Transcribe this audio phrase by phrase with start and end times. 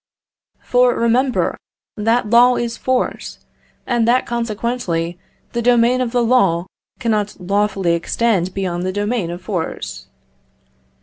[0.63, 1.59] For, remember,
[1.95, 3.37] that law is force,
[3.85, 5.19] and that consequently
[5.51, 6.65] the domain of the law
[6.97, 10.07] cannot lawfully extend beyond the domain of force.